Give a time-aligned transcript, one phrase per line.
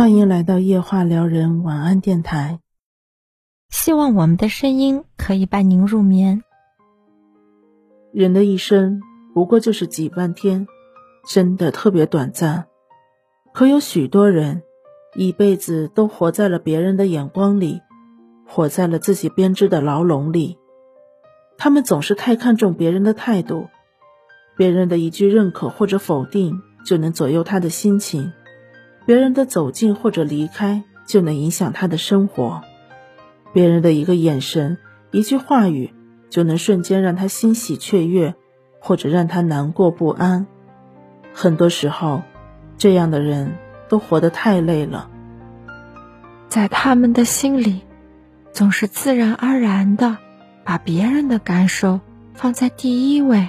[0.00, 2.60] 欢迎来到夜话撩人晚安电台。
[3.68, 6.42] 希望我们的声音可以伴您入眠。
[8.10, 9.02] 人的一生
[9.34, 10.66] 不过就是几万天，
[11.28, 12.64] 真的特别短暂。
[13.52, 14.62] 可有许多人
[15.16, 17.82] 一辈子都活在了别人的眼光里，
[18.46, 20.56] 活在了自己编织的牢笼里。
[21.58, 23.68] 他们总是太看重别人的态度，
[24.56, 28.32] 别人的一句认可或者否定就能左右他的心情。
[29.06, 32.62] 别人的走近或者离开就能影响他的生活，
[33.52, 34.78] 别人的一个眼神、
[35.10, 35.92] 一句话语
[36.28, 38.34] 就能瞬间让他欣喜雀跃，
[38.80, 40.46] 或者让他难过不安。
[41.34, 42.22] 很多时候，
[42.78, 43.56] 这样的人
[43.88, 45.10] 都活得太累了，
[46.48, 47.80] 在他们的心里，
[48.52, 50.18] 总是自然而然的
[50.64, 52.00] 把别人的感受
[52.34, 53.48] 放在第一位，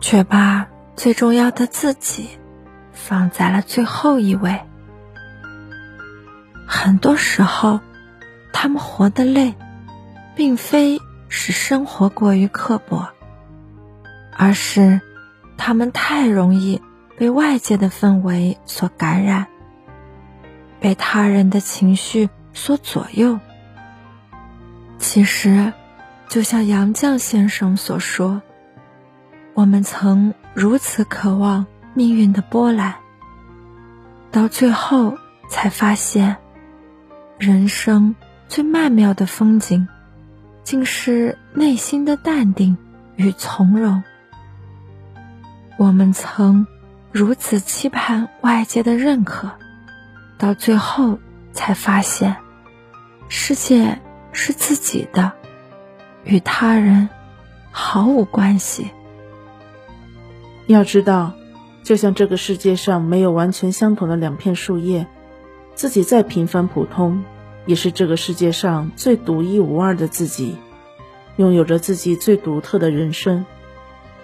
[0.00, 2.39] 却把最重要的自己。
[3.00, 4.60] 放在了最后一位。
[6.68, 7.80] 很多时候，
[8.52, 9.54] 他们活得累，
[10.36, 13.08] 并非是生活过于刻薄，
[14.36, 15.00] 而是
[15.56, 16.80] 他们太容易
[17.16, 19.46] 被外界的氛围所感染，
[20.78, 23.40] 被他人的情绪所左右。
[24.98, 25.72] 其实，
[26.28, 28.42] 就像杨绛先生所说，
[29.54, 31.66] 我们曾如此渴望。
[31.92, 32.94] 命运的波澜，
[34.30, 36.36] 到最后才发现，
[37.38, 38.14] 人生
[38.48, 39.88] 最曼妙的风景，
[40.62, 42.76] 竟是内心的淡定
[43.16, 44.02] 与从容。
[45.78, 46.66] 我们曾
[47.10, 49.50] 如此期盼外界的认可，
[50.38, 51.18] 到最后
[51.52, 52.36] 才发现，
[53.28, 54.00] 世界
[54.32, 55.32] 是自己的，
[56.22, 57.08] 与他人
[57.72, 58.90] 毫无关系。
[60.68, 61.34] 要知道。
[61.90, 65.08] 就像这个世界上没有完全相同的两片树叶，
[65.74, 67.24] 自己再平凡普通，
[67.66, 70.54] 也是这个世界上最独一无二的自己，
[71.34, 73.44] 拥有着自己最独特的人生。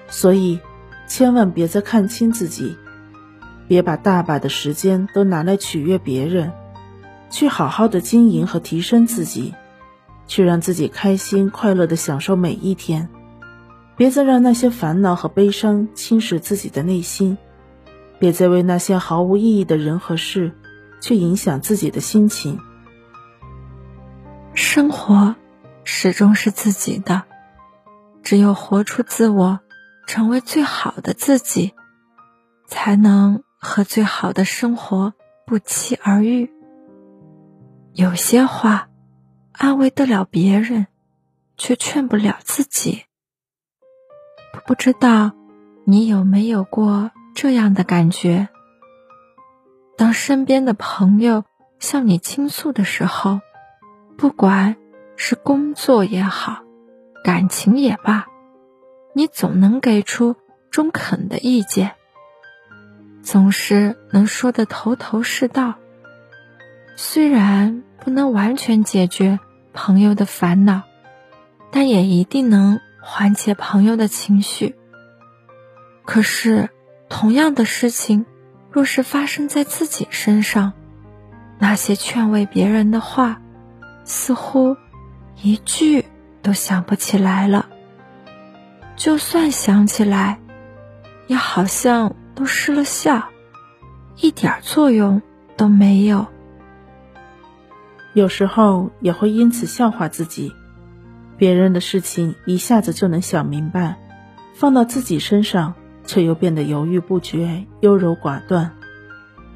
[0.06, 0.60] 所以，
[1.08, 2.76] 千万别再看清自己，
[3.66, 6.52] 别把大把的时间都拿来取悦别人，
[7.30, 9.54] 去好好的经营和提升自己，
[10.28, 13.08] 去让自己开心快乐的享受每一天。
[13.96, 17.36] 别再让那些烦恼和悲伤侵蚀自己的内心。
[18.18, 20.52] 别再为那些毫无意义的人和事，
[21.00, 22.58] 去影响自己的心情。
[24.54, 25.36] 生活
[25.84, 27.24] 始终是自己的，
[28.22, 29.60] 只有活出自我，
[30.06, 31.74] 成为最好的自己，
[32.66, 35.12] 才能和最好的生活
[35.46, 36.50] 不期而遇。
[37.92, 38.88] 有些话，
[39.52, 40.86] 安慰得了别人，
[41.56, 43.04] 却劝不了自己。
[44.66, 45.32] 不知道
[45.84, 47.10] 你有没有过？
[47.36, 48.48] 这样的感觉，
[49.98, 51.44] 当身边的朋友
[51.78, 53.40] 向你倾诉的时候，
[54.16, 54.76] 不管
[55.16, 56.62] 是工作也好，
[57.22, 58.26] 感情也罢，
[59.12, 60.34] 你总能给出
[60.70, 61.92] 中肯的意见，
[63.22, 65.74] 总是能说得头头是道。
[66.96, 69.38] 虽然不能完全解决
[69.74, 70.84] 朋友的烦恼，
[71.70, 74.74] 但也一定能缓解朋友的情绪。
[76.06, 76.70] 可是。
[77.08, 78.26] 同样的事情，
[78.70, 80.72] 若是发生在自己身上，
[81.58, 83.40] 那些劝慰别人的话，
[84.04, 84.76] 似乎
[85.42, 86.04] 一句
[86.42, 87.68] 都想不起来了。
[88.96, 90.40] 就算想起来，
[91.26, 93.28] 也好像都失了效，
[94.16, 95.22] 一点作用
[95.56, 96.26] 都没有。
[98.14, 100.52] 有时候也会因此笑话自己，
[101.36, 103.96] 别人的事情一下子就能想明白，
[104.54, 105.74] 放到自己身上。
[106.06, 108.72] 却又变得犹豫不决、优柔寡断。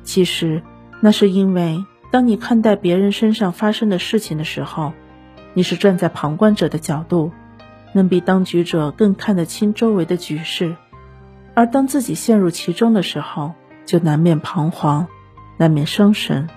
[0.03, 0.63] 其实，
[1.01, 4.93] 那是因为当你看待别人身上发生的事情的时候，
[5.55, 7.33] 你是站在旁观者的角度，
[7.93, 10.75] 能比当局者更看得清周围的局势；
[11.55, 13.53] 而当自己陷入其中的时候，
[13.87, 15.07] 就难免彷徨，
[15.57, 16.49] 难免伤神。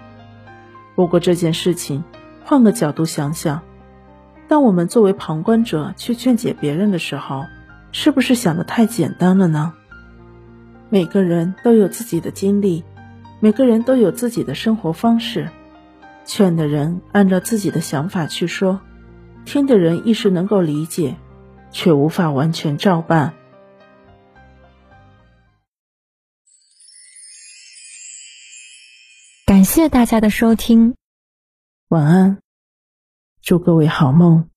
[0.95, 2.03] 不过这件事情，
[2.43, 3.61] 换个角度想想，
[4.47, 7.45] 当我们作为旁观者去劝解别人的时候，
[7.91, 9.73] 是不是想的太简单了呢？
[10.93, 12.83] 每个人都有自己的经历，
[13.39, 15.49] 每个人都有自己的生活方式。
[16.23, 18.79] 劝的人按照自己的想法去说，
[19.43, 21.15] 听的人一时能够理解，
[21.71, 23.33] 却无法完全照办。
[29.47, 30.93] 感谢大家的收听，
[31.87, 32.37] 晚安，
[33.41, 34.52] 祝各位好梦。